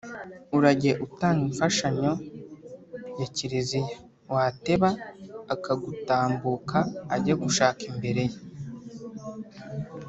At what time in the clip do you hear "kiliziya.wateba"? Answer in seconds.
3.35-4.89